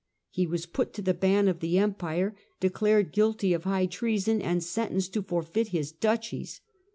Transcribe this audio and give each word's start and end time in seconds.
He 0.31 0.47
was 0.47 0.65
put 0.65 0.93
to 0.93 1.03
the 1.03 1.13
ban 1.13 1.47
of 1.47 1.59
the 1.59 1.77
Empire, 1.77 2.35
declared 2.59 3.11
guilty 3.11 3.53
of 3.53 3.65
high 3.65 3.85
treason, 3.85 4.41
and 4.41 4.63
sentenced 4.63 5.13
to 5.13 5.21
forfeit 5.21 5.67
his 5.67 5.91
duchies. 5.91 6.59